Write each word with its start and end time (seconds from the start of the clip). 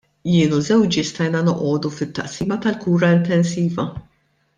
Jien 0.35 0.53
u 0.59 0.61
żewġi 0.67 1.03
stajna 1.09 1.43
noqogħdu 1.49 1.91
fit-Taqsima 1.97 2.57
tal-Kura 2.63 3.11
Intensiva. 3.19 3.87